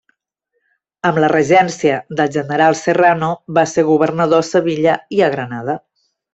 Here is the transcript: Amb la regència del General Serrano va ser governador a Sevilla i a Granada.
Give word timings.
Amb 1.09 1.19
la 1.23 1.29
regència 1.33 1.99
del 2.21 2.33
General 2.37 2.79
Serrano 2.81 3.31
va 3.61 3.67
ser 3.75 3.87
governador 3.93 4.45
a 4.45 4.49
Sevilla 4.51 4.99
i 5.21 5.25
a 5.29 5.33
Granada. 5.39 5.79